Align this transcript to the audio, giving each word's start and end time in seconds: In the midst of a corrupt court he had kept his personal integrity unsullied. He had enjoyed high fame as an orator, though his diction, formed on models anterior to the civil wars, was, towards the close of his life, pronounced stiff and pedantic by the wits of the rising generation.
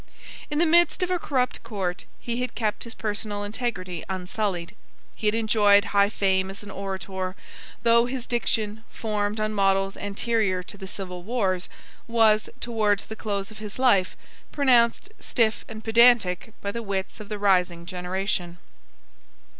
In 0.49 0.57
the 0.57 0.65
midst 0.65 1.03
of 1.03 1.11
a 1.11 1.19
corrupt 1.19 1.61
court 1.61 2.05
he 2.19 2.41
had 2.41 2.55
kept 2.55 2.85
his 2.85 2.95
personal 2.95 3.43
integrity 3.43 4.03
unsullied. 4.09 4.75
He 5.15 5.27
had 5.27 5.35
enjoyed 5.35 5.85
high 5.93 6.09
fame 6.09 6.49
as 6.49 6.63
an 6.63 6.71
orator, 6.71 7.35
though 7.83 8.07
his 8.07 8.25
diction, 8.25 8.83
formed 8.89 9.39
on 9.39 9.53
models 9.53 9.95
anterior 9.95 10.63
to 10.63 10.75
the 10.75 10.87
civil 10.87 11.21
wars, 11.21 11.69
was, 12.07 12.49
towards 12.59 13.05
the 13.05 13.15
close 13.15 13.51
of 13.51 13.59
his 13.59 13.77
life, 13.77 14.15
pronounced 14.51 15.09
stiff 15.19 15.63
and 15.67 15.83
pedantic 15.83 16.55
by 16.63 16.71
the 16.71 16.81
wits 16.81 17.19
of 17.19 17.29
the 17.29 17.37
rising 17.37 17.85
generation. 17.85 18.57